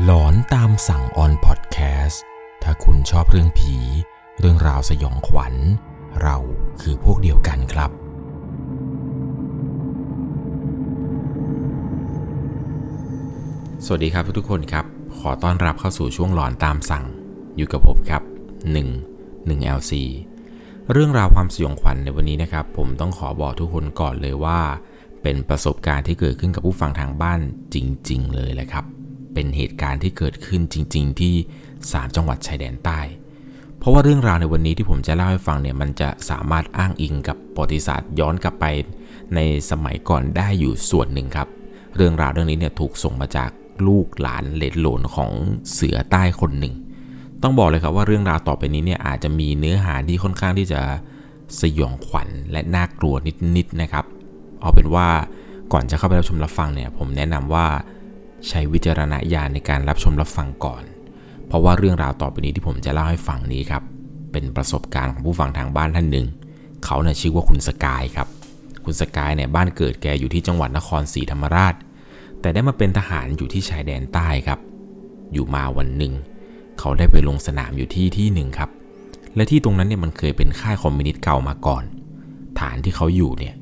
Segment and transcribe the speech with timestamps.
[0.00, 2.22] หลอนตามสั่งออนพอดแคสต์
[2.62, 3.76] ถ้าคุณชอบเรื่องผี
[4.40, 5.54] เรื่องราวสยองขวัญ
[6.22, 6.36] เรา
[6.80, 7.90] คือพวกเดียวกันครับ
[13.84, 14.84] สวัสดีครับทุกคนครับ
[15.18, 17.04] ขอต้อนรับเข้าสู่ช่วงหลอนตามสั่ง
[17.56, 18.22] อยู่กับผมครับ
[18.88, 19.92] 1 1 LC
[20.92, 24.60] เรื่องราวความสยองขวัญในวันนี้นะครับ ผมต้องขอบอกทุกคนก่อนเลยว่า
[25.22, 27.40] เป็นประสบการณ์ที่เกิดขึ้นกับผู้ฟังทางบ้าน
[27.74, 27.76] จ
[28.10, 28.86] ริง ๆ เลยแหละครับ
[29.34, 31.34] เป็นเหตุการณ์ที่เกิดขึ้นจริง ๆ ที่
[31.74, 33.00] 3 จังหวัดชายแดนใต้
[33.78, 38.64] เพราะว่าเรื่องราวในวันนี้ที่ผมจะเล่าให้ฟังเนี่ยมันจะสามารถอ้างอิงกับประวัติศาสตร์ย้อนกลับไป
[39.34, 41.48] ในสมัยก่อนได้อยู่ส่วนหนึ่งครับ
[41.96, 43.50] เรื่องราวเรื่องนี้เนี่ยถูกส่งมาจาก
[43.86, 45.30] ลูกหลานเลดหลนของ
[45.72, 46.74] เสือใต้คนหนึ่ง
[47.42, 50.80] ต้องบอกเลยครับว่าเรื่องราวต่อไปนี้เนี่ยอาจจะมีเนื้อหาที่ค่อนข้างที่จะ
[51.60, 53.14] สยองขวัญและน่ากลัว
[53.56, 54.04] นิดๆนะครับ
[54.60, 55.08] เอาเป็นว่า
[55.72, 57.66] ก่อนจะเข้าไปรับชมรับฟังเนี่ยผมแนะนำว่า
[58.48, 60.82] ใช้วิจารณญาณในการรับชมรับฟังก่อน
[61.46, 63.82] เพราะว่าเรื่องราวต่อไปนี้ที่ผมจะเล่าให้ฟังนี้ครับ
[64.32, 66.26] เป็นประสบการณ์ของผู้ฟังทางบ้านท่านหนึ่ง
[66.84, 68.28] เขาเนี่ยชื่อว่าคุณสกายครับ
[68.84, 71.74] คุณสกายเนี่ยบ้านเกิดแกอยู่ที่จังหวัดนครศรีธรรมราช
[72.40, 74.58] แต่ได้มาเป็นทหารอยู่ที่ชายแดนใต้ครับ
[75.32, 76.12] อยู่มาวันหนึ่ง
[76.78, 78.70] เขาได้ไปลงสนามอยู่ที่ที่หนึ่งครับ
[79.34, 81.84] และที่ตรงนั้นเนี่ยมันเคยเป็นค่ายคอมมิวนิสต์เก่ามาก่อน
[82.60, 83.54] ฐานที่เขาอยู่เนี่ย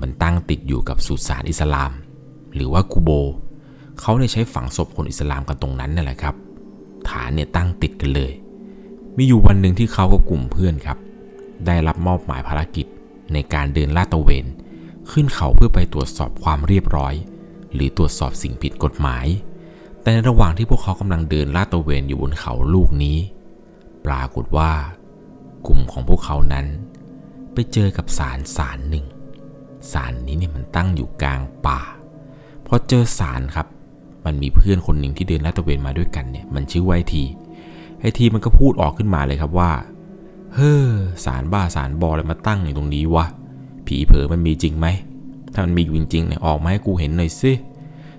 [0.00, 1.92] มันตั้งติดอยู่กับสุสานอิสลาม
[2.54, 3.10] หรือว่ากูโบ
[4.00, 6.34] เขาเนี่ยใช้ฝังศพคนอิสลามกันตรงนั้นนั่นแหละครับ
[7.08, 8.32] ฐานเนี่ยตั้งติดกันเลย
[9.16, 10.98] มีอยู่วันหนึ่งที่เขากับกลุ่มเพื่อนครับ
[11.66, 12.86] ได้รับมอบหมายภารกิจ
[13.32, 14.44] ในการเดินลาดตระเวน
[15.10, 17.14] ขึ้นเขาเพื่อไปตรวจสอบความเรียบร้อย
[17.74, 19.26] หรือตรวจสอบสิ่งผิดกฎหมาย
[20.02, 23.16] แต่ในระหว่างที่พวกเขากำลังเดินลาดตระเวนอยู่บนเขาลูกนี้
[24.06, 24.72] ปรากฏว่า
[25.66, 26.66] กลุ่มของพวกเขานั้น
[27.52, 29.04] ไปเจอกับสารสารหนึ่ง
[29.92, 31.80] สารนี้เนี่ยมันตั้งอยู่กลางป่า
[32.66, 33.66] พอเจอสารครับ
[34.26, 37.24] มันมีเพื่อนคนหนึ่งที่เดินลาดตระเวนมาด้วยกันเนี่ยมันชื่อไวที
[38.00, 39.72] ไอทีมันก็พูดออกขึ้นมาเลยครับว่า
[40.54, 40.88] เฮ้อ
[41.24, 43.26] สารบ้าสารบออะไรมาตั้งอยู่ตรงนี้วะ
[43.86, 44.86] ผีเผอมันมีจริงไหม
[45.52, 47.52] ถ้ามันมีจริงเนี่ยออกมาให้กูเห็นหน่อยสิ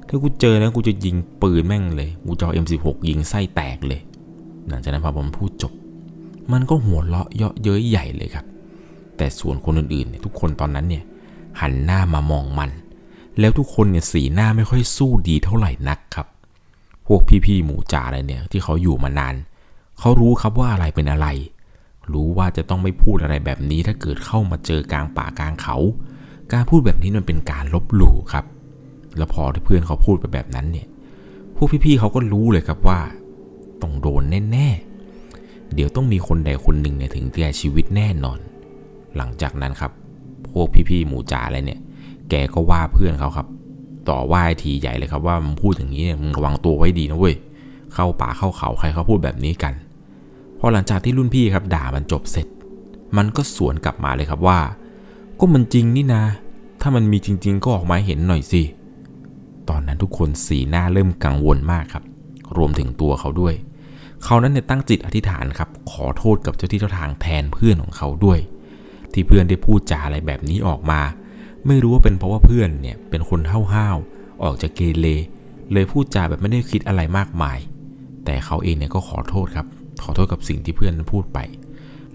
[0.07, 4.01] ถ้ากูเจอนะกูจะยิงปืนแม่งเลยกูจะเอา M16 ยิงไส้แตกเลย
[4.67, 5.73] หลังจากนั้นพอผมพูดจบ
[6.51, 8.45] มันก็หัวเราะเยาะเย้ยใหญ่เลยครับ
[9.17, 11.03] แต่ส่วนคนอื่นๆเนี่ยทุกคนตอนนั้นเนี่ย
[11.61, 12.69] หันหน้ามามองมัน
[13.39, 16.27] แล้วทุกคนเนี่ยสีหน้าไม่ค่อยสู้ดีเท่าไหร่นักครับ
[17.07, 19.35] พวกพี่ๆหมูจ่าอะไรเนี่ยที่เขาอยู่มานาน
[19.99, 21.27] เขารู้ครับว่าอะไรเป็นอะไร
[22.13, 25.77] รู้ว่าจะต้องไม่พูดอะไรแบบนี้ถ้าเกิดเข้ามาเจอกลางป่ากลางเขา
[26.51, 28.45] การพูดแบบนี้มันเป็นการลบหลู่ครับ
[29.17, 30.87] แล้วพอที่เพื่อนเขาพูดไปแบบนั้นเนี่ย
[31.55, 32.99] พวกพี่ๆเขาก็รู้เลยครับว่า
[33.81, 38.39] ต้องโดนแน่ๆ เดี๋ยวต้องมีคนใดคนหนึ่งเนี่ยถึงแก่ชีวิตแน่นอน
[39.17, 39.91] หลังจากนั้นครับ
[40.51, 41.79] พวกพี่ๆหมูจ่าอะไรเนี่ย
[42.31, 43.47] แกก็ว่าเพื่อนเขาครับ
[44.09, 47.35] ต่อว่าทีใหญ่เลยครับว่ามึงพูดอย่างนี้เนี่ยมึงระวังตัวไว้ดีนะเว้ย
[47.93, 49.73] เข้าป่าเข้าเขาใครเขาพูดแบบนี้กัน
[50.59, 52.47] พอหลังจากที่รุ่นพี่ครับด่ามันจบเสร็จ
[53.17, 54.59] มันก็สวนกลับมาเลยครับว่า
[55.39, 56.23] ก็มันจริงนี่นะ
[56.81, 58.63] ถ้ามันมีจริง ๆ ก็ออกมาเห็นหน่อยสิ
[59.69, 62.03] ตอนนั้นทุกคนสีหน้าเริ่มกังวลมากครับ
[62.57, 63.53] รวมถึงตัวเขาด้วย
[64.23, 68.39] เขานั้นเนี่ยตั้งจิตอธิษฐานครับ ขอโทษกับเจ้าที่เจ้าทางแทนเพื่อนของเขาด้วย
[69.13, 71.01] ที่เพื่อนได้พูดจาอะไรแบบนี้ออกมา
[71.67, 73.41] ไม่รู้ว่าเป็นเพราะว่าเพื่อนเนี่ยเป็นคน
[73.73, 75.07] ห้าวๆออกจากเกเร
[75.73, 77.59] เลยพูดจาแบบไม่ได้คิดอะไรมากมาย
[78.25, 79.67] แต่เขาเองเนี่ยก็ขอโทษครับ
[80.03, 81.39] ขอโทษกับสิ่งที่เพื่อนพูดไป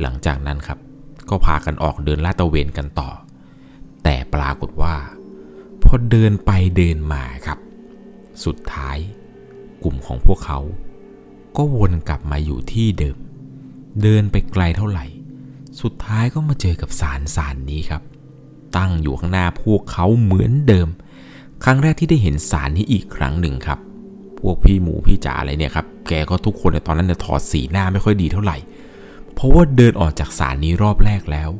[0.01, 0.79] หลังจากนั้นครับ
[1.31, 3.11] ก็พากันออกเดินลาดตระเวนกันต่อ
[4.05, 4.97] แต่ปรากฏว่า
[5.83, 7.59] พอเดินไปเดินมาครับ
[8.45, 8.97] สุดท้าย
[9.83, 10.59] กลุ่มของพวกเขา
[11.57, 13.17] ก็วนกลับมาอยู่ที่เดิม
[14.03, 15.07] เดินไปไกลเท่าไหร่
[15.81, 18.03] สุดท้ายก็มาเจอกับสารสารนี้ครับ
[18.77, 20.89] ตั้งอยู่ข้างหน้าพวกเขาเหมือนเดิม
[21.65, 23.79] ครั้งแรกที่ได้เห็นสารนี้อีกครั้งหนึ่งครับ
[24.39, 28.57] พวกพี่หมูพี่จ๋าอะไรเนี่ยครับแกก็ทุกคนในตอนนั้นเนี่ยถอดสีหน้าไม่ค่อยดีเท่าไหร่
[29.35, 31.51] เพราะว่าเดินออกจากสารนี้รอบแรกแล้ว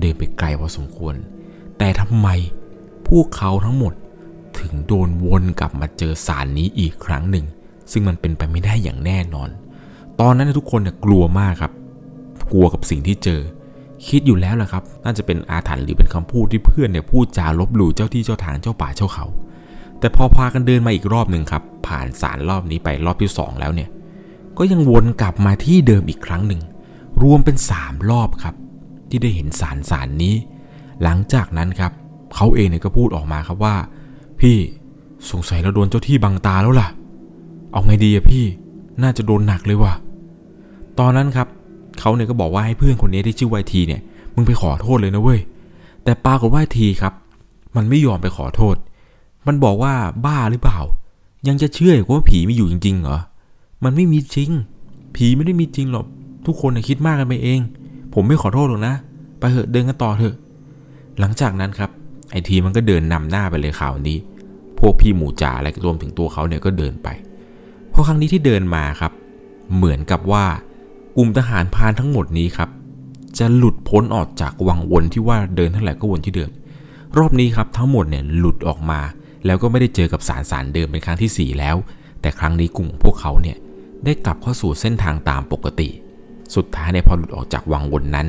[0.00, 1.14] เดินไปไกลพอสมควร
[1.78, 2.28] แต่ทำไม
[3.08, 3.92] พวกเขาทั้งหมด
[4.58, 7.46] ถึงโดนวนกลับมาเจอสารนี้อีกครั้งหนึ่ง
[7.92, 9.48] ซึ่งมันเป็นไปไม่ได้อย่างแน่นอน
[10.20, 11.72] ตอนนั้นทุกคนเนี่ยกลัวมากครับ
[12.52, 13.40] กลัวกับสิ่งที่เจอ
[14.08, 19.26] คิดอยู่แล้วแหละครับ น่าจะเป็นอาถรรพ์หรือเป็นคำพูดที่เพื่อนเนี่ยพูดจาลบหลู่เจ้าที่เจ้าทางเจ้าป่าเจ้าเขา
[19.98, 23.88] แต่พอพากันเดินมาอีกรอบหนึ่งครับ ผ่านสารรอบนี้ไปรอบที่สองแล้วเนี่ย
[24.58, 26.60] ก็ยังวนกลับมาที่เดิมอีกครั้งหนึ่ง
[27.22, 28.54] รวมเป็นสามรอบครับ
[29.08, 30.34] ที่ได้เห็นสารสารนี้
[31.02, 31.92] หลังจากนั้นครับ
[32.34, 33.76] เขาเองเนี่ยก็พูดออกมาครับว่า
[34.40, 34.56] พี่
[35.30, 36.88] สงสัยเราโดนเจ้าที่บังตาแล้วล่ะ
[37.72, 38.44] เอาไงดีอะพี่
[39.02, 39.94] น่าจะโดนหนักเลยว่ะ
[40.98, 41.48] ตอนนั้นครับ
[42.00, 44.00] เขาเนี่ยก็บอกว่าให้เพื่อนคนนี้ที่ชื่อไวทีเนี่ย
[44.34, 45.40] มึงไปขอโทษเลยนะเว้ย
[46.04, 47.12] แต่ปรากฏว่าทีครับ
[47.76, 48.76] มันไม่ยอมไปขอโทษ
[49.46, 49.94] มันบอกว่า
[50.26, 50.78] บ้าหรือเปล่า
[51.48, 53.18] ยังจะเชื่อว่าผีไม่อยู่จริงๆเหรอ
[53.84, 54.50] มันไม่มีจริง
[55.16, 56.06] ผีไม่ได้มีจริงหรอก
[56.46, 57.60] ทุกคนคิดมากกันไปเอง
[58.14, 58.94] ผมไม่ขอโทษหรอกนะ
[59.38, 60.34] ไปเถอะเดินกันต่อเถอะ
[61.20, 61.90] หลังจากนั้นครับ
[62.30, 64.18] ไอทีมันก็เดินนำหน้าไปเลยข่าวนี้
[64.78, 67.08] พวกพี่หมูจ่าและรวมถึงตัวเขาเนี่ยก็เดินไป
[67.90, 69.12] เพราะครั้งนี้ที่เดินมาครับ
[69.76, 70.44] เหมือนกับว่า
[71.16, 72.68] กลุ่มทหารพานทั้งหมดนี้ครับ
[73.38, 76.50] จะหลุดพ้นออกจากวังวนที่ว่าเดินเท่าไหร่ก็วนที่เดิม
[77.18, 79.00] รอบนี้ครับทั้งหมดเนี่ยหลุดออกมา
[79.46, 81.76] แล้วก็ไม่ได้เจอกับสารสารเดิมเป็นครั้งที่ 4 แล้ว
[82.20, 83.56] แต่ครั้งนี้กลุ่มพวกเขาเนี่ย
[84.04, 85.88] ได้กลับเข้าสู่เส้นทางตามปกติ
[86.54, 88.26] สุดท้ายเนี่ยพอหลุดออกจากวังวนนั้น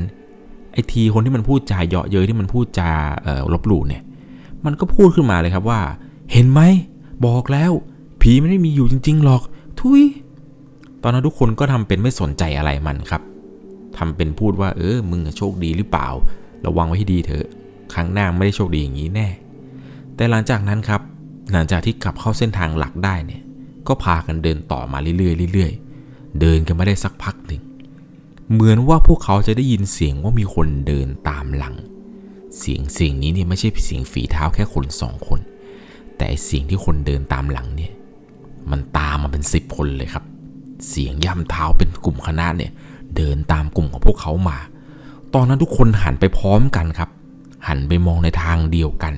[0.73, 2.89] ไอทีคนที่มันพูดจาเยาะเย้ยที่มันพูดจา
[3.53, 4.03] ลบหลู่เนี่ย
[4.65, 5.81] มันก็พูดขึ้นมาเลยครับว่า
[6.31, 6.61] เห็นไหม
[7.25, 7.71] บอกแล้ว
[8.21, 9.41] ผีไม่ได้มีอยู่จริง ๆ หรอก
[9.79, 10.01] ทุย
[11.07, 13.21] อนนั้นทุกคนก็ทำเป็นไม่สนใจอะไรมันครับ
[13.97, 16.07] ทำเป็นพูดว่าเออ มึงโชคดีหรือเปล่า
[16.65, 17.45] ระวังไว้ให้ดีเถอะ
[17.93, 19.27] ครั้งหน้าไม่ได้โชคดีอย่างนี้แน่
[20.15, 21.01] แต่หลังจากนั้นครับ
[21.51, 23.41] หลังจากที่กลับเข้าเส้นทางหลักได้เนี่ย
[23.87, 27.61] ก็พากันเดินต่อมาเรื่อยๆเรื่อยๆ เดินกันไม่ได้สักพักหนึ่ง
[28.51, 31.75] เหมือนว่าพวกเขาจะได้ยินเสียงว่ามีคนเดินตามหลัง
[32.59, 35.39] เสียงเสียงนี้เนี่ยไม่ใช่เสียงฝีเท้าแค่คนสองคน
[36.17, 37.91] แต่เสียงที่คนเดินตามหลังเนี่ย
[38.71, 40.23] มันตามมาเป็นสิบคนเลยครับ
[40.87, 42.71] เสียงย่ำเท้าเป็นกลุ่มคณะเนี่ย
[43.15, 44.57] เดินตามกลุ่มของพวกเขามา
[45.33, 47.09] ตอนนั้นทุกคนหันไปพร้อมกันครับ
[47.67, 49.13] หันไปมองในทางเดียวกัน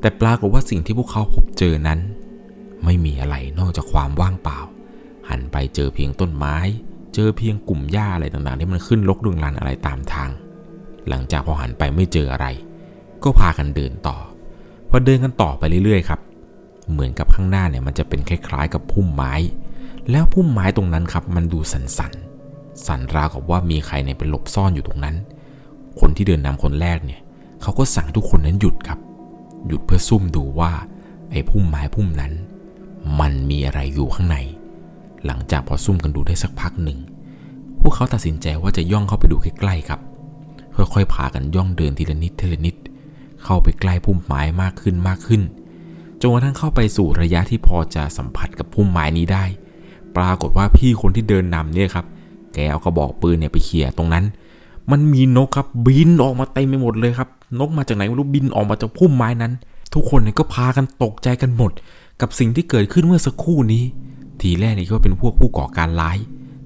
[0.00, 1.98] แต่ปรากฏว่าสิ่งที่พวกเขาพบเจอนั้น
[2.84, 4.58] ไม่มีอะไรนอกจากความว่างเปล่า
[5.30, 6.56] หันไปเจอเพียงต้นไม้
[7.14, 10.30] เจอเพียงกลุ่มหญ้าอะไรต่างๆ ที่มันขึ้นลกดึงลันอะไรตามทาง
[11.08, 12.46] หลังจากพอหันไปไม่เจออะไร
[13.22, 14.16] ก็พากันเดินต่อ
[14.88, 16.20] พอเดินกันต่อไปเรื่อยๆครับ
[16.92, 19.34] เหมือนกับข้างหน้าเนี่ยมันจะเป็นคล้ายๆกับพุ่มไม้
[20.10, 22.12] แล้วพุ่มไม้ตรงนั้นครับ มันดูสันสัน
[22.86, 25.16] สันราวกับว่ามีใครเนี่ยเป็นหลบซ่อนอยู่ตรงนั้น
[26.00, 27.20] คนที่เดินนำคนแรกเนี่ย
[27.62, 28.98] เขาก็สั่งทุกคนนั้นหยุดครับ
[29.66, 30.72] หยุดเพื่อซุ่มดูว่า
[31.30, 32.32] ไอ้พุ่มไม้พุ่มนั้น
[33.20, 34.36] มันมีอะไรอยู่ข้างใน
[35.26, 36.98] หลังจากพอซุ่มกันดูได้สักพักหนึ่ง
[37.80, 40.00] พวกเขาตัดสินใจว่าจะย่องเข้าไปดูใกล้ๆครับ
[40.76, 42.76] ค่อยๆพากันย่องเดินทีละนิดทีละนิด
[43.44, 45.42] เข้าไปใกล้พุ่มไม้มากขึ้นมากขึ้น
[46.20, 49.44] จนกระทั่งเข้าไปสู่ระยะที่พอจะสัมผัสกับพุ่มไม้นี้ได้
[50.16, 52.06] ปรากฏว่าพี่คนที่เดินนำเนี่ยครับ
[52.54, 54.24] แกเอากระบอกปืนเนี่ยไปเขี่ยตรงนั้น
[54.90, 57.28] มันมีนกครับบินออกมาเต็มไปหมดเลยครับ
[57.58, 59.52] นกมาจากไหนไม่รู้บินออกมาจากพุ่มไม้นั้น
[59.94, 61.72] ทุกคนเนี่ยก็พากันตกใจกันหมด
[62.20, 63.82] กับสิ่งที่เกิดขึ้นเมื่อสักครู่นี้
[64.40, 66.18] ทีแรกเนี่ยก็เป็นพวกผู้ก่อการร้าย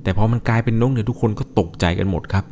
[0.03, 2.45] แต่พอมันกลายเป็นนกเนี่ยทุกคนก็ตกใจกันหมดครับ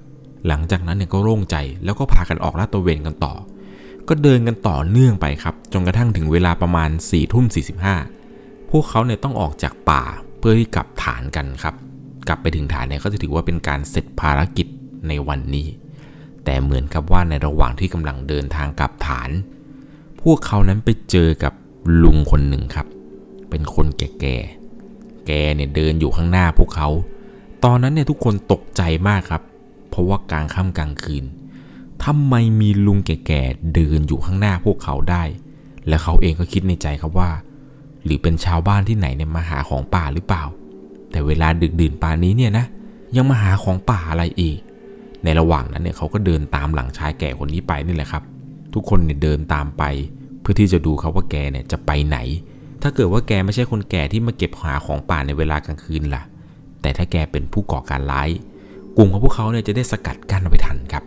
[0.46, 3.34] หลังจากนั้นเนี่ยก็โล่งใจแล้วก็พากันออกลาดตระเวนกันต่อ
[4.08, 7.60] ก็เดินกันต่อเนื่องไปครับจนกระทั่งถึงเวลาประมาณ4ี่ทุ่มสี
[8.70, 10.02] พวกเขาเนี่ยต้องออกจากป่า
[10.46, 11.74] พื่อที่กลับฐานกันครับ
[12.28, 14.66] กลับไปถึงฐานเนี่ยก็จะถือว่าเป็นการเสร็จภารกิจ
[15.08, 15.68] ในวันนี้
[16.44, 19.30] แต่เหมือนกับว่าในระหว่างที่กำลังเดินทางกลับฐาน
[20.22, 21.52] พวกเขานั้นไปเจอกับ
[22.02, 22.86] ลุงคนหนึ่งครับ
[23.50, 24.08] เป็นคนแก่
[25.26, 26.88] แกเนี่ยเดินอยู่ข้างหน้าพวกเขา
[27.64, 29.42] ตอนนั้นเนี่ยทุกคนตกใจมากครับ
[29.88, 31.24] เพราะว่ากลางค่ำกลางคืน
[32.04, 35.22] ทำไมมีลุงแก่ๆเดินอยู่ข้างหน้าพวกเขาได้
[35.88, 37.30] และเขาเองก็คิดในใจครับว่า
[38.04, 40.44] หรือเป็นชาวบ้านที่ไหนเนี่ยมาหาของป่าหรือเปล่า
[41.10, 42.64] แต่เวลาดึกดื่นป่านี้เนี่ยนะ
[43.16, 44.58] ยังมาหาของป่าอะไรอีก
[45.24, 48.22] ในระหว่างนั้นเนี่ยเขาก็เดินตามหลังชายแก่คนนี้ไปนี่แหละครับ
[48.74, 49.82] ทุกคนเนี่ยเดินตามไป
[50.40, 52.18] เพื่อที่จะดูเขาว่าแกเนี่ยจะไปไหน
[52.82, 56.22] ถ้าเกิดว่าแกไม่ใช่คนแก่ที่มาเก็บหาของป่าในเวลากลางคืนล่ะ
[56.82, 58.28] แต่ถ้าแกเป็นผู้ก่อการร้าย
[58.96, 61.04] กลุ่มของพวกเขาเนี่ยจะได้สกัดกั้นเอาไปทันครับ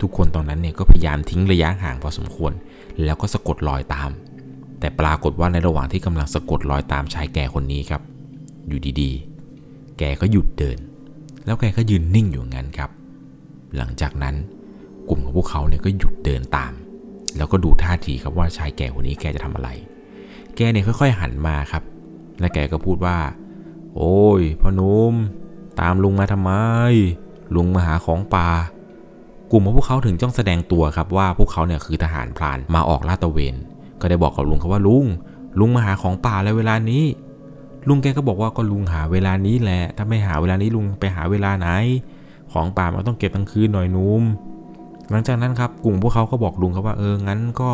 [0.00, 2.52] ทุกคนตอนนั้นเนี่ยก็พยายามทิ้งระยะห่างพอสมควร
[3.04, 4.10] แล้วก็สะกดรอยตาม
[4.82, 8.02] แต่ปรากฏว่าในระหว่างที่กำลังสะกดรอยตามชายแก่คนนี้ครับ
[8.68, 10.78] อยู่ดีๆ แกก็หยุดเดิน
[11.44, 12.90] แล้วแกก็ยืนนิ่งอยู่งั้นครับ
[13.76, 14.34] หลังจากนั้น
[15.08, 16.72] กลุ่มของพวกเขาเนี่ยก็หยุดเดินตาม
[17.36, 19.68] แล้วก็ดูท่าทีครับว่าชายแก่คนนี้แกจะทำอะไร
[20.56, 21.82] แกเนี่ยค่อยๆหันมาครับ
[22.40, 23.18] และแกก็พูดว่า
[23.96, 25.14] โอ้ยพ่อนุ่ม
[25.80, 26.52] ตามลุงมาทำไม
[27.54, 28.48] ลุงมาหาของป่า
[29.50, 33.54] กลุ่มของพวกเขาถึงจ้องแสดงตัวครับว่าพวกเขาเนี่ยคือทหารพรานมาออกลาดตระเวน
[34.02, 35.06] ก็ได้บอกกับลุงเขาว่าลุง
[35.58, 37.04] ลุงมาหาของป่าแล้วเวลานี้
[37.88, 41.68] ลุงแกก็บอกว่าก็ลุงหาเวลานี้แหละ ถ้าไม่หาเวลานี้ลุงไปหาเวลาไหน
[42.52, 44.22] ของป่ามันต้องเก็บตั้งคืนหน่อยนุ่ม
[45.10, 47.70] หลังจากนั้นครับกลุ่มพวกเขาก็บอกลุงครับว่าเอองั้นก็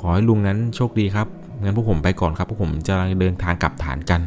[0.00, 1.26] ขอให้ลุงนั้นโชคดีครับ
[1.62, 4.20] งั้นพวกผมไปก่อนครับพวกผมจะเดินทางกลับฐานกัน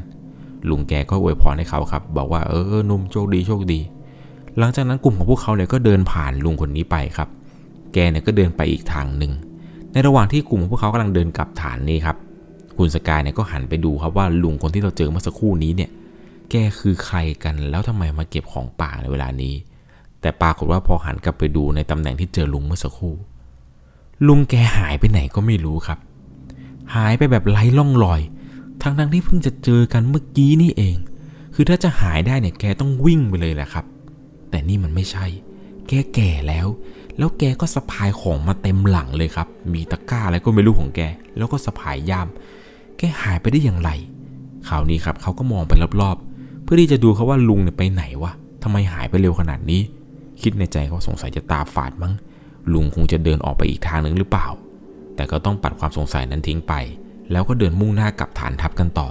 [0.70, 3.80] ลุงแกก็อวยพรให้เขาครับ บอกว่าเออนุ่มโชคดีโชคดี
[4.58, 7.30] หลังจากนั้นกลุ่มของพวกเขาเนี่ยก็เดินผ่านลุงคนนี้ไปครับ
[7.94, 9.32] แกเนี่ยก็เดินไปอีกทางหนึ่ง
[9.94, 12.18] ในระหว่างที่กลุ่มของพวกเขากำลังเดินกลับฐานนี้ครับ
[12.78, 15.90] คุณสกายเนี่ยก็หันไปดูครับว่าลุงคนที่เราเจอเมื่อสักครู่นี้เนี่ย
[16.50, 19.54] แกคือใครกันแล้วทำไมมาเก็บของป่าในเวลานี้
[20.22, 23.16] แต่ปรากฏว่าพอหันกลับไปดูในตำแหน่งที่เจอลุงเมื่อสักครู่
[24.28, 26.00] ลุงแกหายไปไหนก็ไม่รู้ครับ
[26.96, 28.22] หายไปแบบไร้ล่องรอย
[28.82, 30.98] ทั้งทั้งที่เพิ่งจะเจอกันเมื่อกี้นี่เอง
[31.56, 33.86] คือถ้าจะหายได้เนี่ยแกต้องวิ่งไปเลยแหละครับ
[34.50, 35.26] แต่นี่มันไม่ใช่
[35.88, 36.68] แกแก่แล้ว
[37.20, 41.02] แล้วแกก็สะพายของมาเต็มหลังเลยครับ มีตะกร้าอะไรก็ไม่รู้ของแก
[41.38, 42.28] แล้วก็สะพายย่าม
[42.98, 43.90] แกหายไปได้อย่างไร
[44.68, 48.32] คราวนี้ครับเขาก็มองไปรอบๆ เพื่อที่จะดูเขาว่าลุงเนี่ยไปไหนวะ
[48.64, 49.82] ทำไมหายไปเร็วขนาดนี้
[50.42, 52.14] คิดในใจเขาสงสัยจะตาฝาดมั้ง
[52.74, 54.48] ลุงคงจะเดินออกไปอีกทางหนึ่งหรือเปล่า
[55.16, 56.74] แต่ก็ต้องปัดความสงสัยนั้นทิ้งไป
[57.32, 59.10] แล้วก็เดินมุ่งหน้ากลับฐานทัพกันต่อ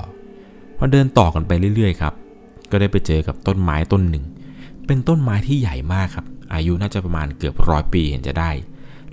[0.78, 2.14] พอเดินต่อกันไปเรื่อยๆครับ
[2.70, 4.24] ก็ได้ไปเจอกับต้นไม้ต้นหนึ่ง
[4.86, 8.50] เป็นต้นไม้ที่ใหญ่มากครับ อายุน่าจะประมาณเกือบร้อยปีเห็นจะได้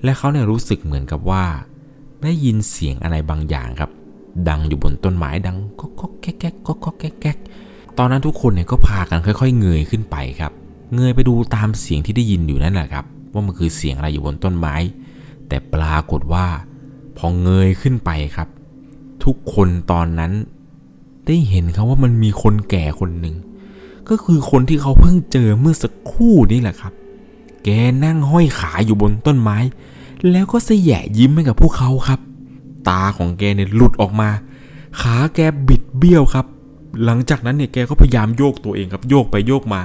[0.02, 1.44] และเขาเนี่ยรู้สึกเหมือนกับว่า
[2.22, 3.90] ได้ยินเสียงอะไรบางอย่างครับ
[4.48, 7.38] ดังอยู่บนต้นไม้ดังก็ก็แก๊กแก๊กก็ก็แก๊กแก๊ก
[7.98, 10.52] ตอนนั้นทุกคนเนี่ยก็พากันค่อย ๆ เงยขึ้นไปครับ
[10.94, 14.74] เงยไปดูตามเสียงที่ได้ยินอยู่นั่นแหละครับ ว่ามันคือเสียงอะไรอยู่บนต้นไม้
[15.48, 16.46] แต่ปรากฏว่า
[17.16, 18.48] พอเงยขึ้นไปครับ
[19.24, 20.32] ทุกคนตอนนั้น
[21.26, 23.36] ได้เห็นครับว่ามันมีคนแก่คนหนึ่ง
[24.08, 26.92] ก็คือคนที่เขาเพิ่งเจอเมื่อสักครู่นี่แหละครับ
[27.68, 27.72] แก
[28.04, 29.58] นั่งห้อยขาอยู่บนต้นไม้
[30.30, 32.20] แล้วก็เสยยิ้มให้กับพวกเขาครับ
[32.88, 34.28] ตาของแกเนี่ยหลุดออกมา
[35.00, 36.46] ขาแกบิดเบี้ยวครับ
[37.04, 39.80] หลังจากนั้นเนี่ยแกก็พยายามโยกตัวเองครับโยกไปโยกมา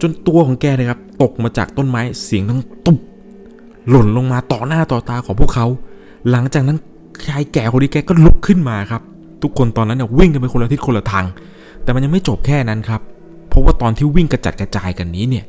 [0.00, 2.98] จนตัวของแกเนะครับ ตกมาจากต้นไม้เสียงทั้งตุบ
[3.88, 5.66] หล่นลงมาต่อหน้าต่อตาของพวกเขา
[6.30, 6.78] หลังจากนั้น
[7.28, 9.02] ชายแก่คนนี้แกก็ลุกขึ้นมาครับ
[9.42, 11.26] ทุกคนตอนนั้นเนี่ยวิ่งกันไปคนละทิศคนละทาง
[11.82, 13.00] แต่มันยังไม่จบแค่นั้นครับ
[13.48, 15.44] เพราะว่าตอนที่วิ่งกระจัดกระจายกันนี้เนี่ย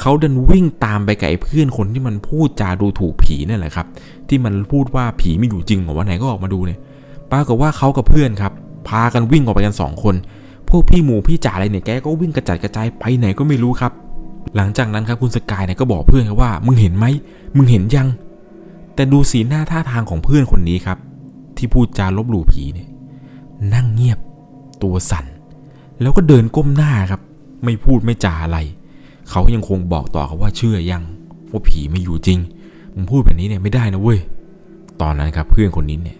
[0.00, 3.86] เขาดินวิ่งตามไปกับไอ้เพื่อนคนที่มันพูดจาดูถูกผีนั่นแหละครับ
[4.28, 6.78] ที่มันพูดว่าผีไม่อยู่จริงหรอว่าไหนก็ออกมาดูเนี่ย
[7.32, 8.52] ปรากฏว่าเขากับเพื่อนครับ
[8.88, 10.14] พากันวิ่งออกไปกันสองคน
[10.68, 13.92] พวกพี่หมูพี่จ่าอะไรเนี่ยแกก็วิ่งกระจัดกระจายไปไหนก็ไม่รู้ครับ
[14.56, 17.06] หลังจากนั้นครับคุณสกายเนี่ยก็บอกเพื่อนครับว่า มึงเห็นไหม
[17.56, 18.08] มึงเห็นยัง
[18.94, 20.98] แต่ดูสีหน้าท่าทางของเพื่อนคนนี้ครับ
[21.56, 22.88] ที่พูดจาลบหลู่ผีเนี่ย
[23.74, 24.18] นั่งเงียบ
[24.82, 25.26] ตัวสั่น
[26.00, 27.20] แล้วก็เดินก้มหน้าครับ
[27.64, 28.58] ไม่พูดไม่จ่าอะไร
[29.30, 31.02] เขายังคงบอกต่อครับว่าเชื่อยัง
[31.50, 32.38] ว่าผีไม่อยู่จริง
[32.94, 34.20] มึงพูดแบบนี้เนี่ยไม่ได้นะเว้ย
[35.00, 36.18] ตอนนั้นครับเพื่อนคนนี้เนี่ย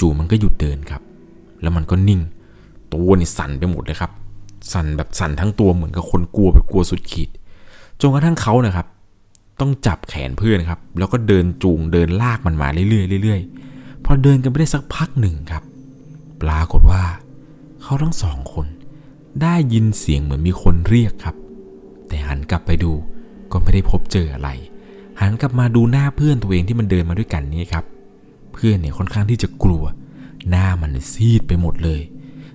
[0.00, 1.02] จู่ๆมันก็หยุดเดินครับ
[1.62, 2.20] แล้วมันก็นิ่ง
[2.92, 4.10] ตัวนี่สั่นไปหมดเลยครับ
[4.72, 7.28] สั่นแบบสั่นทั้งตัวเหมือนกับคนกลัวแบบกลัวสุดขีด
[8.00, 8.86] จนกระทั่งเขานะครับ
[9.60, 15.62] ต้องจับแขนเพื่อนครับ แล้วก็เดินจูงเดินลากมันมาเรื่อยๆเรื่อยๆพอเดินกันไปได้สักพักหนึ่งครับ
[16.42, 17.02] ปรากฏว่า
[17.82, 18.66] เขาทั้งสองคน
[19.42, 21.36] ได้ยินเสียงเหมือนมีคนเรียกครับ
[22.08, 22.92] แต่หันกลับไปดู
[23.52, 24.50] ก็ไม่ได้พบเจออะไร
[25.20, 27.84] หันกลับมาดูหน้าเพื่อนตัวเองที่มันเดินมาด้วยกันนี้ครับ
[28.52, 29.84] เพื่อนเนี่ยค่อนข้างที่จะกลัว
[30.50, 32.00] หน้ามันซีดไปหมดเลย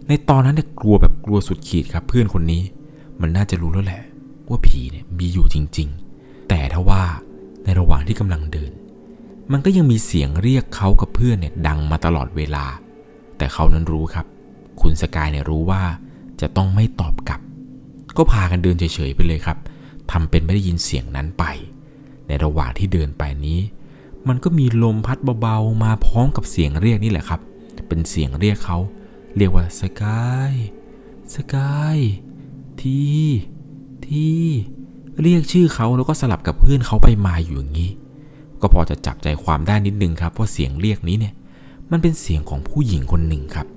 [0.07, 2.61] ในตอนนั้นเนี่ยกลัวแบบกลัวสุดขีดครับ เพื่อนคนนี้
[3.21, 4.01] มันน่าจะรู้แล้วแหละ
[4.49, 7.03] ว่าผีเนี่ยมีอยู่จริง ๆ แต่ถ้าว่า
[7.63, 8.71] ในระหว่างที่กำลังเดิน
[9.51, 12.65] มันก็ยังมีเสียงเรียกเขากับเพื่อนเนี่ยดังมาตลอดเวลา
[13.37, 14.25] แต่เขานั้นรู้ครับ
[14.81, 15.81] คุณสกายเนี่ยรู้ว่า
[16.41, 17.41] จะต้องไม่ตอบกลับ
[18.17, 19.57] ก็พากันเดินเฉยๆไปเลยครับ
[20.11, 21.43] ทำเป็นไม่ได้ยินเสียงนั้นไป
[22.27, 23.59] ในระหว่างที่เดินไปนี้
[24.27, 27.39] มันก็มีลมพัดเบาๆมาพร้อมกับเสียงเรียกนี่แหละครับ
[27.87, 28.77] เป็นเสียงเรียกเขา
[29.37, 30.53] เรียกว่าสกาย
[31.35, 31.97] สกาย
[32.81, 32.99] ที
[34.05, 34.27] ที
[35.21, 37.91] เรียกชื่อเขาแล้วก็สลับกับเพื่อนเขาไปมาอยู่อย่างนี้
[38.61, 41.33] ก็พอจะจับใจความได้นิดนึงครับว่าเสียงเรียกนี้เนี่ย
[41.91, 43.67] มันเป็นเสียงของผู้หญิงคนหนึ่งครับ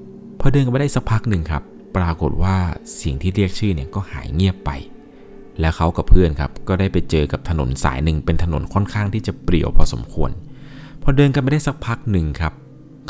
[0.41, 1.63] พอเดินกันไปได้สักพักหนึ่งครับ
[1.97, 2.57] ปรากฏว่า
[2.95, 4.71] เสียงที่เรียกชื่อเนี่ยก็หายเงียบไป
[5.61, 10.31] และเขากับเพื่อนครับก็ได้ไปเจอกับถนนสายหนึ่งเป็นถนนค่อนข้างที่จะเปรี่ยวพอสมควร
[11.03, 12.53] พอเดินกันไปได้สักพักหนึ่งครับ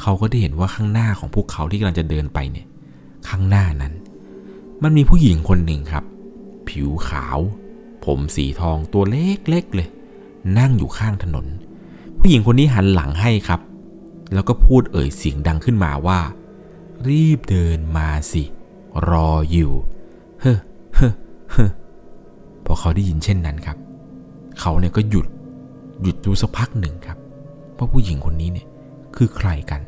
[0.01, 2.67] เขาก็ได้เห็นว่าข้างหน้าของพวกเขาที่กำลังจะเดินไปเนี่ย
[3.29, 3.93] ข้างหน้านั้น
[4.83, 6.05] มันมีผู้หญิงคนหนึ่งครับ
[6.69, 7.39] ผิวขาว
[8.05, 9.89] ผมสีทองตัวเล็กๆเลย
[10.59, 11.47] นั่งอยู่ข้างถนน
[12.19, 13.61] ผู้หญิงคนนี้หันหลังให้ครับ
[14.33, 16.21] แล้วก็พูดเอ่ยเสียงดังขึ้นมาว่า
[17.09, 18.45] รีบเดินมาสิ
[19.11, 19.73] รออยู่
[20.41, 20.59] เฮ้อ
[20.95, 21.13] เฮ้อ
[21.53, 21.71] เฮ้อ
[22.65, 23.77] พอเขาได้ยินเช่นนั้นครับ
[24.61, 25.27] เขาเนี่ยก็หยุด
[26.03, 27.19] หยุดดูสักพักหนึ่งครับ
[27.77, 28.67] ว่าผู้หญิงคนนี้เนี่ย
[29.17, 29.81] คือใครกัน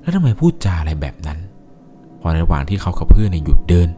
[0.00, 1.38] แล้วทำไมพูดจาอะไรแบบนั้น
[2.20, 3.88] พอในระหว่างที่เขากับเพื่อนเนี่ยหยุดเดิน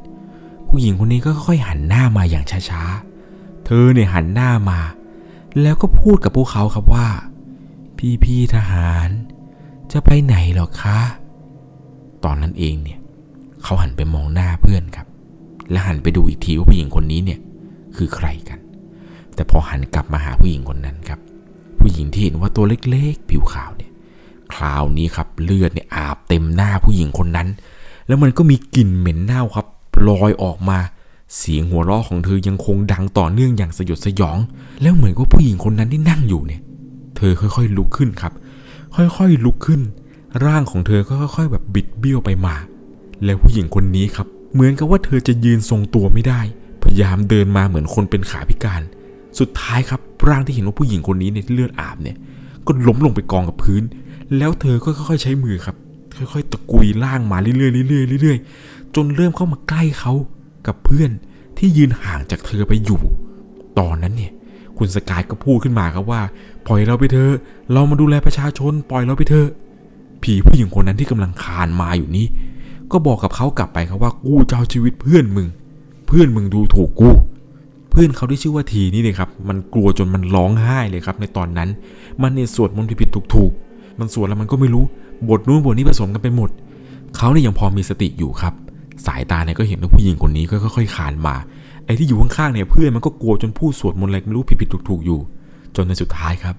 [0.69, 4.81] ผู้หญิงคนนี้ก็ค่อยๆหันหน้ามาอย่างช้าๆ เธอเนี่ยหันหน้ามา
[5.63, 7.09] แล้วก็พูดกับพวกเขาครับว่า
[8.25, 9.09] พี่ๆทหาร
[9.93, 10.99] จะไปไหนหรอคะ
[12.25, 12.99] ตอนนั้นเองเนี่ย
[13.63, 14.44] เขาหันไปมองหน้า
[15.75, 17.41] และหันไปดูอีกทีว่าผู้หญิงคนนี้เนี่ย
[17.97, 18.59] คือใครกัน
[19.35, 21.21] แต่พอหันกลับมาหาผู้หญิงคนนั้นครับ
[21.79, 23.91] ผู้หญิงที่เห็นว่าตัวเล็กๆ ผิวขาวเนี่ย
[24.55, 27.49] คราวนี้ครับเลือดเนี่ยอาบเต็มหน้าผู้หญิงคนนั้น
[28.07, 29.67] แล้วมันก็มีกลิ่นเหม็นเน่าครับ
[30.09, 30.79] ลอยออกมา
[31.37, 34.39] เสียงหัวเราะของเธอยังคงดังต่อเนื่องอย่างสยดสยอง
[34.83, 36.61] แล้วเหมือนกับผู้หญิงคนนั้นที่นั่งอยู่เนี่ย
[37.17, 38.33] เธอค่อยๆลุกขึ้นครับ
[38.95, 39.81] ค่อยๆลุกขึ้น
[40.45, 42.55] ร่างของเธอก็ค่อย ๆ แบบบิดเบี้ยวไปมา
[43.25, 46.41] แล้วผู้หญิงคนนี้ครับ เหมือนกับว่าเธอจะยืนทรงตัวไม่ได้
[46.83, 48.83] พยายามเดินมาเหมือนคนเป็นขาพิการ
[49.39, 52.17] สุดท้ายครับร่างที่เห็นว่าผู้หญิงคนนี้เนี่ยเลือดอาบเนี่ย
[52.67, 53.83] ก็ล้มลงไปกองกับพื้น
[54.39, 55.77] แล้วเธอก็ค่อยๆใช้มือครับ
[56.33, 60.13] ค่อยๆตะกุยล่างมาเรื่อยๆเรื่อยๆเรื่อยๆจนเริ่มเข้ามาใกล้เขา
[60.67, 61.11] กับเพื่อน
[61.59, 63.01] ที่ยืนห่างจากเธอไปอยู่
[63.79, 64.33] ตอนนั้นเนี่ย
[64.79, 66.23] คุณสกายก็พูดขึ้นมาครับว่า
[66.67, 67.33] ปล่อยเราไปเถอะ
[67.73, 69.49] เรามาดูแลประชาชน ปล่อยเราไปเถอะ
[70.23, 72.27] ผีผู้หญิงคนนั้นที่กำลังคานมาอยู่นี้
[72.95, 75.47] ก็บอกกับเขากลับไปครับว่ากูจะเอาชีวิตเพื่อนมึง
[76.07, 77.11] เพื่อนมึงดูถูกกู
[77.91, 81.69] เพื่อนเขาที่ชื่อว่าทีนี่เลยครับ มันกลัวจนมันร้องไห้เลยครับในตอนนั้น
[82.23, 84.85] มันเนี่ยสวดมนต์ผิดๆถูกๆ มันสวดแล้วมันก็ไม่รู้
[85.29, 86.51] บทนู้นบทนี้ผสมกันไปหมด
[87.17, 88.55] เขาเนี่ยยังพอมีสติอยู่ครับ
[89.07, 91.35] สายตาเนี่ยก็เห็นว่าผู้หญิงคนนี้ก็ค่อยๆคานมา
[91.85, 95.21] ไอ้ที่อยู่ข้างๆเนี่ยเพื่อนมันก็กลัวจนพูดสวดมนต์อะไรไม่รู้ผิดๆถูกๆอยู่
[95.77, 96.55] จนในสุดท้ายครับ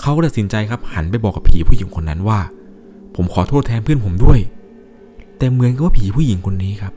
[0.00, 2.38] เขาก็ตัดสินใจครับหันไปบอกกับผีผู้หญิงคนนั้นว่า
[3.14, 4.38] ผมขอโทษแทนเพื่อนผมด้วย
[5.44, 6.94] แต่เหมือนกับว่าผีผู้หญิงคนนี้ครับ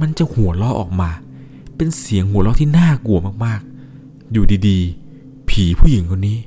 [0.00, 1.10] มันจะหัวเราะออกมา
[1.76, 6.38] เป็นเสียงหัวเราะที่น่ากลัวมากๆ อยู่ดีๆ ผีผู้หญิงคนนี้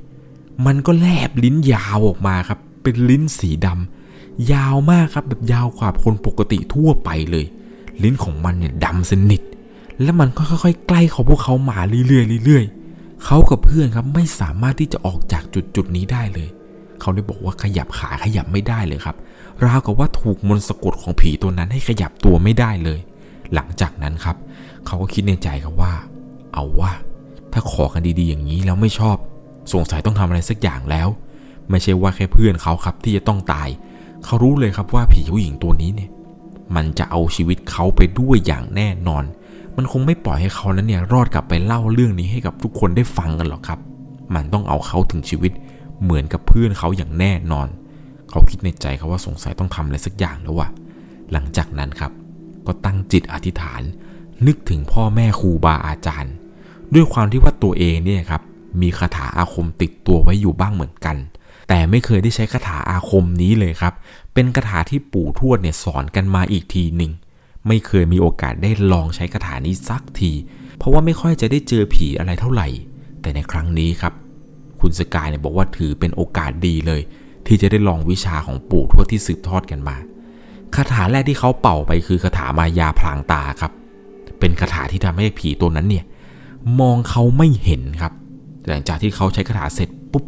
[0.66, 7.46] มันก็แลบลิ้นยาวออกมาครับ เป็นลิ้นสีดำยาวมากครับแบบยาวกว่าคนปกติทั่วไปเลย
[8.02, 9.42] ลิ้นของมันเนี่ยดำสนิท
[10.02, 16.48] แล้วมันก็ค่อยๆใกล้เขาพวกเขามาเรื่อยๆเรื่อยๆเขากับเพื่อนครับไม่สามารถที่จะออกจากจุดจุดๆนี้ได้เลย
[17.00, 19.16] เขาได้บอกว่าขยับขาขยับไม่ได้เลยครับ
[19.66, 23.00] ราวกับว่าถูกมนต์สะกดของผีตัวนั้นให้ขยับตัวไม่ได้เลย
[23.54, 24.36] หลังจากนั้นครับ
[24.86, 25.92] เขาก็คิดในใจครับว่า
[26.54, 26.92] เอาว่า
[27.52, 29.16] ถ้าขอกันดีๆอย่างนี้แล้วไม่ชอบ
[29.72, 31.08] สงสัยต้องทำอะไรสักอย่างแล้ว
[31.70, 33.68] ไม่ใช่ว่าแค่เพื่อนเขาครับที่จะต้องตาย
[34.24, 36.10] เขารู้เลยครับว่าผีผู้หญิงตัวนี้เนี่ย
[36.74, 39.24] มันจะเอาชีวิตเขาไปด้วยอย่างแน่นอน
[39.76, 43.78] มันคงไม่ปล่อยให้เขานั้นเนี่ยรอดกลับไปเล่าเรื่องนี้ให้กับทุกคนได้ฟังกันหรอกครับ
[44.34, 45.52] มันต้องเอาเขาถึงชีวิต
[46.02, 47.68] เหมือนกับเพื่อนเขาอย่างแน่นอน
[48.34, 50.68] เขาคิดในใจครับว่าสงสัยต้องทำอะไรสักอย่างแล้วว่ะ
[51.32, 52.12] หลังจากนั้นครับ
[52.66, 53.82] ก็ตั้งจิตอธิษฐาน
[54.46, 56.34] นึกถึงพ่อแม่ครูบาอาจารย์
[56.94, 58.42] ด้วยความที่ว่าตัวเองเนี่ยครับ
[58.82, 61.16] มีคาถาอาคมติดตัวไว้อยู่บ้างเหมือนกัน
[61.68, 63.94] แต่ไม่เคยได้ใช้คาถาอาคมนี้เลยครับ
[64.34, 67.12] เป็นคาถาที่ปู่ทวดเนี่ยสอนกันมาอีกทีหนึ่ง
[67.66, 70.32] ไม่เคยมีโอกาสได้ลองใช้คาถานี้สักที
[70.78, 72.68] เพราะว่าไม่ค่อยจะได้เจอผีอะไรเท่าไหร่
[73.20, 74.12] แต่ในครั้งนี้ครับ
[74.80, 77.02] คุณสกายเนี่ยบอกว่าถือเป็นโอกาสดีเลย
[77.46, 79.96] ที่จะได้ลองวิชาของปู่ทวดที่สืบทอดกันมา
[80.74, 83.72] คาถาแรกที่เขาเป่าไปคือคาถามายาพลางตาครับ
[84.40, 86.04] เป็นคาถาที่ทำให้ผีตัวนั้นเนี่ย
[86.80, 88.12] มองเขาไม่เห็นครับ
[88.66, 90.24] หลังจากที่เขาใช้คาถาเสร็จปุ๊บ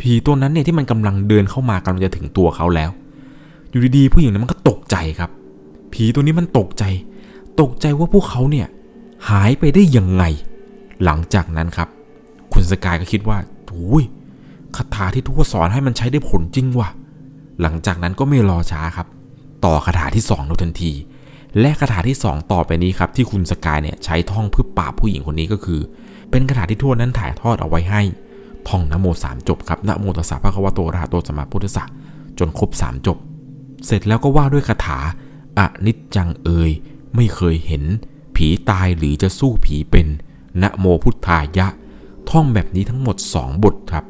[0.00, 2.90] ผีตัวนั้นเนี่ยที่มันกำลังเดินเข้ามากำลังจะถึงตัวเขาแล้ว
[3.70, 5.30] อยู่ดีๆผู้หญิงนั้นมันก็ตกใจครับ
[5.92, 6.84] ผีตัวนี้มันตกใจ
[7.60, 8.66] ตกใจว่าพวกเขาเนี่ย
[9.28, 10.24] หายไปได้ยังไง
[11.04, 11.88] หลังจากนั้นครับ
[12.52, 14.04] คุณสกายก็คิดว่าโอ้ย
[14.76, 16.88] คาถาที่ทวดสอนให้มันใช้ได้ผลจริงว่ะ
[17.60, 19.06] หลังจากนั้นก็ไม่รอช้าครับ
[19.64, 20.92] ต่อคาถาที่2โดยทันที
[21.60, 25.80] และคาถาที่ 2 ต่อไปนี้ครับ ที่คุณสกายเนี่ยใช้ท่องเพื่อปราบผู้หญิงคนนี้ก็คือ
[26.30, 28.02] เป็นคาถาที่ทวดนั้นถ่ายทอดเอาไว้ให้
[28.68, 31.84] ท่องนะโมสามจบครับนะโมตัสสะพระควะโตระหะโตสัมมาพุทธสสะ
[32.38, 33.18] จนครบสามจบ
[33.86, 34.98] เสร็จแล้วก็ว่าด้วยคาถา
[35.58, 36.70] อนิจจังเอย
[37.14, 37.82] ไม่เคยเห็น
[38.36, 40.06] ผีตายหรือจะสู้ผีเป็น
[40.62, 41.66] นะโมพุทธายะ
[42.30, 44.04] ท่องแบบนี้ทั้งหมด 2 บทครับ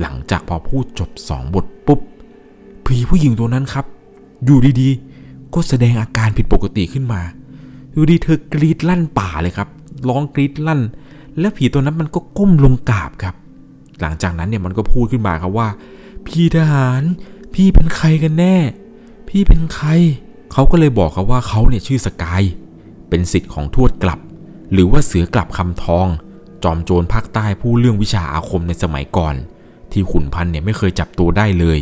[0.00, 2.00] หลังจากพอพูดจบ2บทปุ๊บ
[2.84, 3.84] ผีผู้หญิงตัวนั้นครับ
[4.44, 7.20] อยู่ดีๆ ก็แสดงอาการผิดปกติขึ้นมา
[7.92, 9.68] อยู่ดีเธอกรีดลั่นป่าเลยครับ
[10.08, 10.80] ร้องกรีดลั่น
[11.38, 13.34] แล้วผีตัวนั้นมันก็ก้มลงกราบครับ
[14.00, 15.68] หลังจากนั้นเนี่ยมันก็พูดขึ้นมาครับว่า
[16.26, 17.02] พี่ทหาร
[17.54, 18.56] พี่เป็นใครกันแน่
[19.28, 19.88] พี่เป็นใคร
[20.52, 22.42] เขาก็เลยบอกครับว่าเขาเนี่ยชื่อสกาย
[23.08, 24.20] เป็นสิทธิ์ของทวดกลับ
[24.72, 26.06] หรือว่าเสือกลับคำทอง
[26.64, 29.34] จอมโจรภาคใต้ผู้เรื่องวิชาอาคมในสมัยก่อน
[29.92, 31.78] ที่ขุนพันเนี่ยไม่เคยจับตัวได้เลย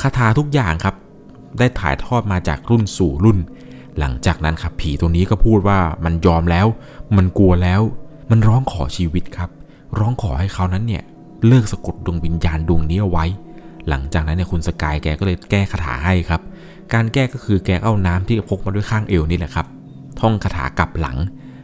[0.00, 0.94] คาถาทุกอย่างครับ
[1.58, 3.38] ได้ถ่ายทอดมาจากรุ่นสู่รุ่น
[3.98, 6.66] หลังจากนั้นครับผีตัวนี้ก็พูดว่ามันยอมแล้ว
[7.16, 7.80] มันกลัวแล้ว
[8.30, 9.50] มันร้องขอชีวิตครับ
[9.98, 11.02] ร้องขอให้เขานั้นเนี่ย
[11.46, 13.24] เลิกสะกดดวงวิญญาณดวงนี้เอาไว้
[13.88, 16.40] หลังจากนั้นเนี่ยคุณสกายแกก็เลยแก้คาถาให้ครับ
[16.92, 19.66] การแก้ก็คือแกเอาน้ำที่พกมาด้วยข้างเอวนี่แหละครับ
[20.20, 21.16] ท่องคาถากลับหลัง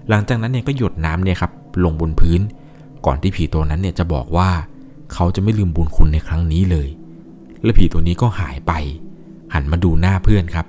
[0.08, 1.52] หลังจากนั้นเนี่ยก็หยดน้ำเนี่ยครับ
[1.84, 2.40] ลงบนพื้น
[3.06, 4.48] ก่อนที่ผีตัวนั้นเนี่ยจะบอกว่า
[5.12, 6.88] เขาจะไม่ลืมบุญคุณในครั้งนี้เลย
[7.62, 8.72] และผีตัวนี้ก็หายไป
[9.54, 10.66] หันมาดูหน้าเพื่อนครับ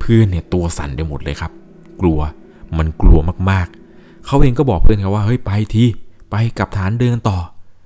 [0.00, 1.52] เพื่อนเนี่ยตัวสั่นไปหมดเลยครับ
[2.00, 2.20] กลัว
[2.78, 3.18] มันกลัว
[3.50, 5.84] มากๆ เขาเองก็บอกเพื่อนครับว่าเฮ้ยไปที
[6.30, 7.38] ไปกับฐานเดินต่อ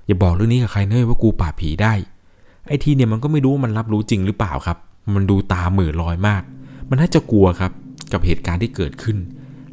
[0.05, 1.93] อย่าบอกเรื่องนี้กับใครเนยว่ากูปราผีได้
[2.67, 4.77] ไอ้ทีเนี่ยมันก็ไม่รู้ว่ามันรับรู้จริงหรือเปล่าครับ
[5.15, 6.41] มันดูตาเหม่อลอยมาก
[6.89, 7.71] มันน่าจะกลัวครับ
[8.11, 9.17] กับเหตุการณ์ที่เกิดขึ้น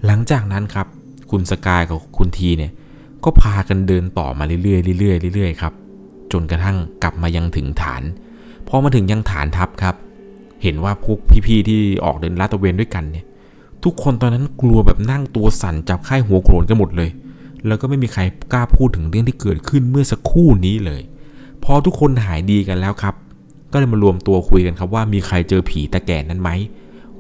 [0.07, 0.87] หลังจากนั้นครับ
[1.31, 2.73] คุณสกายกับคุณทีเนี่ย
[3.25, 5.73] ก็พากันเดินต่อมาเรื่อยๆเรื่อยๆเรื่อยๆครับ
[6.33, 8.03] จนกระทั่งกลับมายังถึงฐาน
[8.69, 9.95] พอมาถึงยังฐานทัพครับ
[10.63, 13.25] เห็นว่าพวกพี่ๆที่ออกเดินลาดตระเวนด้วยกันเนี่ย
[13.85, 17.11] ทุกคนตอนนั้นกลัวแบบนั่งตัวสั่นจับไข้หัวโกรนกันหมดเลย
[17.67, 21.03] แล้วก็ไม่มีใครกล้าพูดถึงเรื่องที่เกิดขึ้นเมื่อสักครู่นี้เลย
[21.65, 23.15] พอทุกคนหายดีกันแล้วครับ
[23.73, 26.51] ก็เลยมารวมตัวคุยกันครับว่ามีใครเจอผีตาแก่นั้นไหม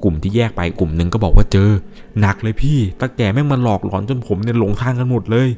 [0.02, 1.70] กลุ่มที่แยกไปกลุ่มหนึ่งก็บอกว่าเจอ
[2.20, 5.48] หนักเลยพี่ตาแก่แม่งมาหลอกหลอนจนผมเนี่ยหลงทางกันหมดเลย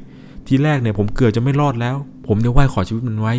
[0.49, 1.95] ทีแรกเนี่ยผมเกือบจะไม่รอดแล้ว
[2.27, 3.33] ผมเนี่ยไหว้ขอชีวิตมันไว้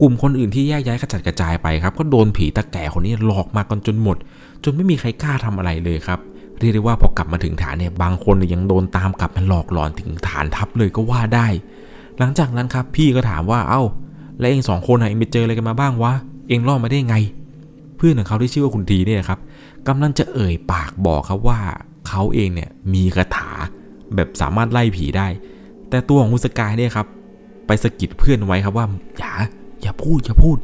[0.00, 4.16] กลุ่มคนอื่นที่แยกย้ายกระจัดกระจายไปครับ ก็โดนผีตาแก่คนนี้หลอกมากันจนหมด
[4.64, 6.18] จนไม่มีใครกล้าทำอะไรเลยครับ
[6.58, 11.46] เรียกได้ว่าพอกลับมาถึงฐานเนี่ยบางคนเนี่ยยังโดนตามกลับมาหลอกหลอนถึงฐานทัพเลยก็ว่าได้
[12.18, 13.82] หลังจากนั้นครับ พี่ก็ถามว่าเอ้า
[14.38, 16.12] แล้วเองสองคนน่ะเองไปเจออะไรกันมาบ้างวะ
[16.48, 17.16] เองรอดมาได้ไง
[17.96, 19.40] เพื่อนของเขาที่ชื่อว่าคุณทีเนี่ยครับ
[19.88, 21.58] กำลังจะเอ่ยปากบอกครับว่า
[22.08, 23.50] เขาเองเนี่ยมีคาถา
[24.14, 25.26] แบบสามารถไล่ผีได้
[25.90, 27.06] แต่ตัวของคุณสกายเนี่ยครับ
[27.66, 28.86] ไปสะกิดเพื่อนไว้ครับว่า
[29.18, 29.32] อย่า
[29.82, 30.58] อย่าพูดอย่าพูด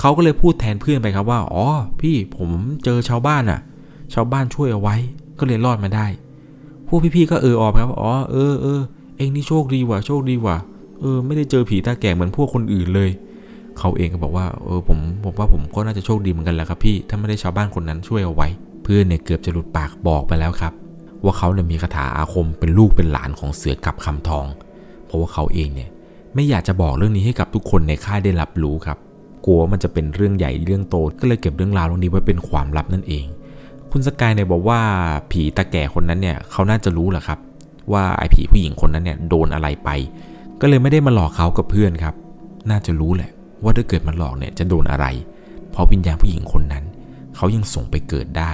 [0.00, 1.66] เขาก็เลยพูดแทนเพื่อนไปครับว่า อ๋อ
[2.00, 2.50] พี่ผม
[2.84, 3.60] เจอชาวบ้านอะ
[4.14, 4.96] ชาวบ้านช่วยเอาไว้
[5.38, 6.06] ก็เลยรอดมาได้
[6.88, 8.80] พวกพี่ๆก็เออออกครับ อ๋อ เออเออ
[9.16, 10.56] เองนี่โชคดีว่ะ โชคดีว่ะ
[11.00, 13.10] เออ ไม่ได้เจอผีตาแก่เหมือนพวกคนอื่นเลย
[13.78, 18.48] เขาเองก็บอกว่า เออ ผมผมว่าผมก็น่าจะโชคดีเหมือนกันแหละครับพี่ ถ้าไม่ได้ชาวบ้านคนนั้นช่วยเอาไว้
[18.82, 20.72] เพื่อนเนี่ยเกือบจะหลุดปากบอกไปแล้วครับ
[21.24, 24.46] ว่าเขาเนี่ยมีคาถาอาคมเป็นลูกเป็นหลานของเสือกับคำทอง
[25.06, 25.90] เพราะว่าเขาเองเนี่ย
[26.34, 28.98] ไม่อยากจะบอกเรื่องนี้ให้กับทุกคนในค่ายได้รับรู้ครับ
[29.46, 33.26] กลัวมันจะเป็นเรื่องใหญ่เรื่องโต ก็เลยเก็บเรื่องราวตรงนี้ไว้เป็นความลับนั่นเอง
[33.90, 34.80] คุณสกายเนี่ยบอกว่า
[35.30, 37.38] ผีตาแก่คนนั้นเนี่ยเขาน่าจะรู้แหละครับ
[37.92, 39.90] ว่าไอ้ผีผู้หญิงคนนั้นเนี่ยโดนอะไรไป
[40.60, 42.14] ก็เลยไม่ได้มาหลอกเขากับเพื่อนครับ
[42.70, 43.30] น่าจะรู้แหละ
[43.62, 45.06] ว่าถ้าเกิดมันหลอกเนี่ยจะโดนอะไร
[45.70, 46.84] เพราะวิญญาณผู้หญิงคนนั้น
[47.36, 48.52] เขายังส่งไปเกิดได้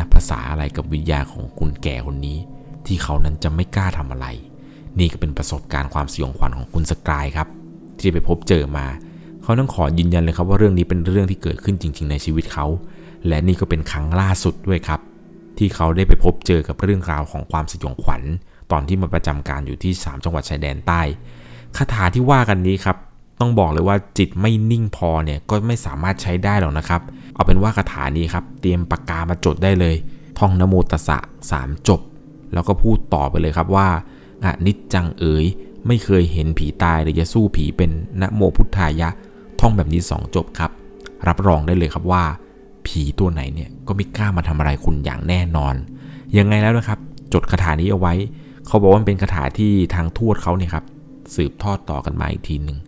[0.00, 2.38] นับภาษาอะไรกับวิญญาณของคุณแก่คนนี้
[2.86, 4.26] ที่เขานั้นจะไม่กล้าทำอะไร
[4.98, 7.48] นี่ก็เป็นประสบการณ์ความสยองขวัญของคุณสกายครับ
[7.98, 8.86] ที่ไปพบเจอมา
[9.42, 12.66] เขาต้องขอยืนยันเลยครับว่าเรื่องนี้เป็นเรื่องที่เกิดขึ้นจริง ๆ ในชีวิตเขา
[13.28, 15.00] และนี่ก็เป็นครั้งล่าสุดด้วยครับ
[15.58, 18.22] ที่เขาได้ไปพบเจอกับเรื่องราวของความสยองขวัญ
[18.72, 21.00] ตอนที่มาประจำการอยู่ที่ 3 จังหวัดชายแดนใต้
[21.76, 22.96] คาถาที่ว่ากันนี้ครับ
[23.40, 27.00] ต้องบอกเลยว่าจิตไม่นิ่งพอเนี่ยก็ไม่สามารถใช้ได้หรอกนะครับ
[27.34, 29.96] เอาเป็นว่าคาถานี้ครับ เตรียมปากกามาจดได้เลย
[30.38, 31.18] ท่องนโมตสะ
[31.50, 32.00] สามจบ
[32.52, 33.88] แล้วก็พูดต่อไปเลยครับว่า
[34.44, 35.44] อะนิจจังเอ๋ย
[35.86, 39.08] ไม่เคยเห็นผีตายหรือจะสู้ผีเป็นนะโมพุทธายะ
[39.60, 40.70] ท่องแบบนี้สองจบครับ
[41.28, 42.24] รับรองได้เลยครับว่า
[42.86, 45.74] ผีตัวไหนเนี่ยก็ไม่กล้ามาทำอะไรคุณอย่างแน่นอน
[46.38, 46.98] ยังไงแล้วนะครับ
[47.32, 48.14] จดคาถานี้เอาไว้
[48.66, 50.84] เขาบอกว่าเป็นคาถาที่ทางทวดเขาเนี่ยครับ
[51.34, 52.78] สืบทอดต่อกันมาอีกทีหนึ่ง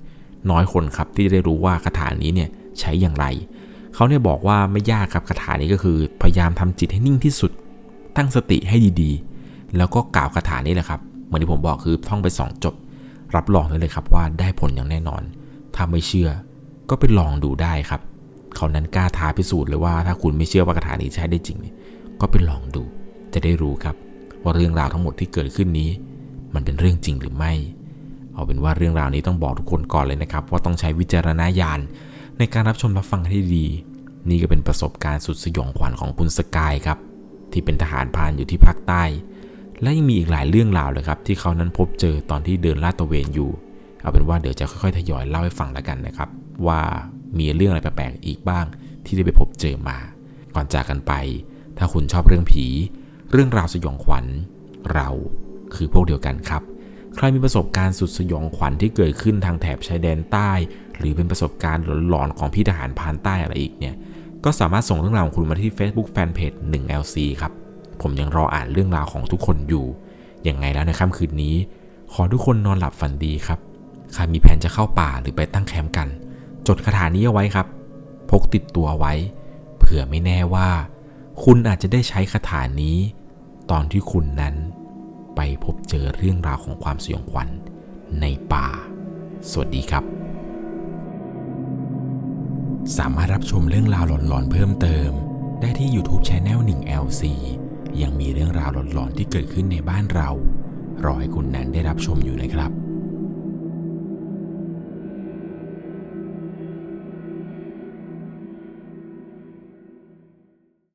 [0.51, 2.49] น้อยคนครับที่ได้รู้ว่าคาถานี้เนี่ย
[2.81, 3.27] ใช้อย่างไร
[3.95, 7.53] เขาเนี่ยบอกว่าไม่ยากครับคาถานี้ก็คือ พยายามทำจิตให้นิ่งที่สุด
[8.17, 12.75] ตั้งสติให้ดีๆ แล้วก็กล่าวคาถานี้แหละครับ เหมือนที่ผมบอกคือท่องไปสองจบ
[13.35, 15.23] รับรองได้เลยครับว่าได้ผลอย่างแน่นอน
[15.75, 16.31] ถ้าไม่เชื่อ
[16.91, 18.01] ก็ไปลองดูได้ครับ
[18.57, 21.75] เขานั้นกล้าท้าพิสูจน์เลยว่าถ้าคุณไม่เชื่อว่าคาถานี้ใช้ได้จริงเนี่ย
[22.21, 22.83] ก็ไปลองดู
[23.35, 23.97] จะได้รู้ครับ
[24.43, 25.91] ว่าเรื่องราวทั้งหมดที่เกิดขึ้นนี้
[26.55, 27.53] มันเป็นเรื่องจริงหรือไม่
[28.35, 31.81] เอาเป็นว่าเรื่องราวนี้ต้องบอกทุกคนก่อนเลยนะครับ ว่าต้องใช้วิจารณญาณ
[32.39, 33.67] ในการรับชมรับฟังให้ดี
[34.31, 36.99] นี่ก็เป็นประสบการณ์สุดสยองขวัญของคุณสกายครับ
[37.53, 39.03] ที่เป็นทหารพรานอยู่ที่ภาคใต้
[39.83, 43.51] และยังมีอีกหลายเรื่องราวเลยครับ ที่เขานั้นพบเจอตอนที่เดินลาดตระเวนอยู่
[44.01, 46.29] เอาเป็นว่าเดี๋ยวจะค่อยๆทยอยเล่าให้ฟังแล้วกันนะครับ
[46.67, 46.81] ว่า
[47.39, 48.65] มีเรื่องอะไรแปลกๆอีกบ้าง
[49.05, 49.99] ที่ได้ไปพบเจอมา
[50.55, 51.13] ก่อนจากกันไป
[51.79, 52.67] ถ้าคุณชอบเรื่องผี
[53.33, 54.25] เรื่องราวสยองขวัญ
[54.93, 55.09] เรา
[55.75, 56.63] คือพวกเดียวกันครับ
[57.17, 60.51] ใครมีประสบการณ์สุดสยองขวัญที่เกิดขึ้นทางแถบชายแดนใต้
[60.99, 63.95] หรือเป็นประสบการณ์หลอนๆของพี่ทหารพานใต้อะไรอีกเนี่ย
[64.45, 67.53] ก็สามารถส่งเรื่องราวของคุณมาที่ Facebook Fanpage 1LC ครับ
[68.03, 69.87] ผมยังรออ่านเรื่องราวของทุกคนอยู่
[70.49, 71.57] ยังไงแล้วในค่ำคืนนี้
[72.13, 73.59] ขอทุกคนนอนหลับฝันดีครับ
[74.13, 76.09] ใครมีแผนจะเข้าป่าหรือไปตั้งแคมป์กัน
[76.67, 77.67] จดคาถานี้เอาไว้ครับ
[78.31, 79.13] พกติดตัวไว้
[79.79, 80.69] เผื่อไม่แน่ว่า
[81.45, 82.97] คุณอาจจะได้ใช้คาถานี้
[83.71, 84.55] ตอนที่คุณนั้น
[85.37, 87.49] ไปพบเจอเรื่องราวของความสยองขวัญ
[88.21, 88.69] ในป่า
[89.51, 90.05] สวัสดีครับ
[92.99, 95.11] สามารถรับชมเรื่องราวหลอนๆเพิ่มเติม
[95.61, 97.23] ได้ที่ YouTube Channel 1LC
[98.03, 100.29] ยังมีเรื่องราวหลอนๆที่เกิดขึ้นในบ้านเรา
[101.05, 102.92] รอให้คุณนั้นได้รับชมอยู่นะครับ